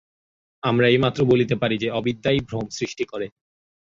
আমরা 0.63 0.85
এই 0.87 0.97
মাত্র 0.97 1.19
বলিতে 1.25 1.55
পারি 1.55 1.75
যে, 1.77 1.87
অবিদ্যাই 1.91 2.39
ভ্রম 2.39 2.65
সৃষ্টি 2.69 3.03
করে। 3.03 3.27